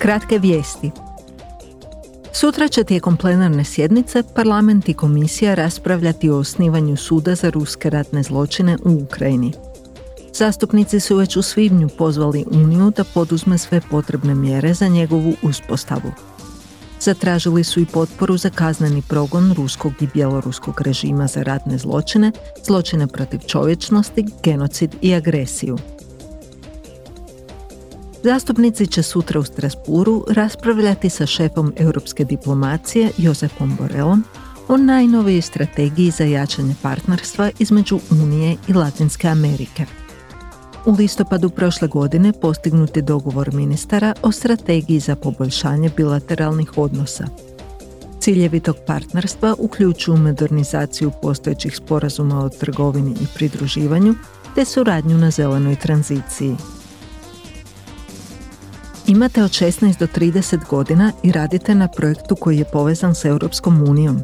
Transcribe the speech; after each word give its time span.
Kratke 0.00 0.38
vijesti. 0.38 0.90
Sutra 2.32 2.68
će 2.68 2.84
tijekom 2.84 3.16
plenarne 3.16 3.64
sjednice 3.64 4.22
parlament 4.34 4.88
i 4.88 4.94
komisija 4.94 5.54
raspravljati 5.54 6.30
o 6.30 6.38
osnivanju 6.38 6.96
suda 6.96 7.34
za 7.34 7.50
ruske 7.50 7.90
ratne 7.90 8.22
zločine 8.22 8.78
u 8.84 9.02
Ukrajini. 9.02 9.52
Zastupnici 10.34 11.00
su 11.00 11.16
već 11.16 11.36
u 11.36 11.42
svibnju 11.42 11.88
pozvali 11.98 12.44
Uniju 12.50 12.92
da 12.96 13.04
poduzme 13.04 13.58
sve 13.58 13.80
potrebne 13.90 14.34
mjere 14.34 14.74
za 14.74 14.88
njegovu 14.88 15.32
uspostavu. 15.42 16.12
Zatražili 17.00 17.64
su 17.64 17.80
i 17.80 17.86
potporu 17.86 18.36
za 18.36 18.50
kazneni 18.50 19.02
progon 19.08 19.52
ruskog 19.52 19.92
i 20.00 20.08
bjeloruskog 20.14 20.80
režima 20.80 21.26
za 21.26 21.42
ratne 21.42 21.78
zločine, 21.78 22.32
zločine 22.66 23.06
protiv 23.06 23.38
čovječnosti, 23.38 24.26
genocid 24.42 24.96
i 25.02 25.14
agresiju. 25.14 25.78
Zastupnici 28.22 28.86
će 28.86 29.02
sutra 29.02 29.40
u 29.40 29.44
Strasburu 29.44 30.24
raspravljati 30.28 31.10
sa 31.10 31.26
šefom 31.26 31.72
europske 31.76 32.24
diplomacije 32.24 33.10
Josepom 33.18 33.76
Borelom 33.80 34.24
o 34.68 34.76
najnovijoj 34.76 35.42
strategiji 35.42 36.10
za 36.10 36.24
jačanje 36.24 36.74
partnerstva 36.82 37.50
između 37.58 38.00
Unije 38.10 38.56
i 38.68 38.72
Latinske 38.72 39.28
Amerike. 39.28 39.86
U 40.86 40.92
listopadu 40.92 41.50
prošle 41.50 41.88
godine 41.88 42.32
postignut 42.32 42.96
je 42.96 43.02
dogovor 43.02 43.54
ministara 43.54 44.14
o 44.22 44.32
strategiji 44.32 45.00
za 45.00 45.16
poboljšanje 45.16 45.90
bilateralnih 45.96 46.78
odnosa. 46.78 47.24
Ciljevi 48.20 48.60
tog 48.60 48.76
partnerstva 48.86 49.54
uključuju 49.58 50.16
modernizaciju 50.16 51.12
postojećih 51.22 51.76
sporazuma 51.76 52.44
o 52.44 52.48
trgovini 52.48 53.10
i 53.10 53.26
pridruživanju 53.34 54.14
te 54.54 54.64
suradnju 54.64 55.18
na 55.18 55.30
zelenoj 55.30 55.76
tranziciji. 55.76 56.56
Imate 59.10 59.42
od 59.42 59.50
16 59.50 59.98
do 59.98 60.06
30 60.06 60.68
godina 60.68 61.12
i 61.22 61.32
radite 61.32 61.74
na 61.74 61.88
projektu 61.88 62.36
koji 62.36 62.58
je 62.58 62.64
povezan 62.64 63.14
s 63.14 63.24
Europskom 63.24 63.88
unijom. 63.88 64.22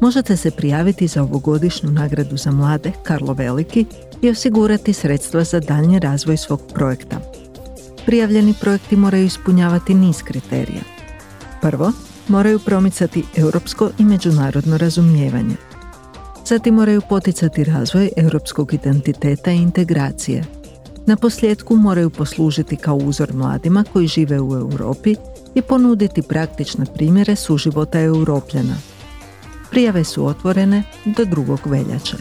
Možete 0.00 0.36
se 0.36 0.50
prijaviti 0.50 1.06
za 1.06 1.22
ovogodišnju 1.22 1.90
nagradu 1.90 2.36
za 2.36 2.50
mlade 2.50 2.92
Karlo 3.02 3.32
Veliki 3.32 3.84
i 4.22 4.30
osigurati 4.30 4.92
sredstva 4.92 5.44
za 5.44 5.60
daljnji 5.60 5.98
razvoj 5.98 6.36
svog 6.36 6.60
projekta. 6.74 7.20
Prijavljeni 8.06 8.54
projekti 8.60 8.96
moraju 8.96 9.24
ispunjavati 9.24 9.94
niz 9.94 10.22
kriterija. 10.22 10.82
Prvo, 11.60 11.92
moraju 12.28 12.58
promicati 12.58 13.24
europsko 13.36 13.90
i 13.98 14.04
međunarodno 14.04 14.78
razumijevanje. 14.78 15.56
Zatim 16.46 16.74
moraju 16.74 17.02
poticati 17.08 17.64
razvoj 17.64 18.10
europskog 18.16 18.74
identiteta 18.74 19.50
i 19.52 19.56
integracije. 19.56 20.61
Na 21.06 21.16
posljedku 21.16 21.76
moraju 21.76 22.10
poslužiti 22.10 22.76
kao 22.76 22.96
uzor 22.96 23.34
mladima 23.34 23.84
koji 23.92 24.06
žive 24.06 24.40
u 24.40 24.54
Europi 24.54 25.16
i 25.54 25.62
ponuditi 25.62 26.22
praktične 26.22 26.86
primjere 26.94 27.36
suživota 27.36 28.00
europljana. 28.00 28.76
Prijave 29.70 30.04
su 30.04 30.26
otvorene 30.26 30.82
do 31.04 31.24
drugog 31.24 31.60
veljače. 31.64 32.16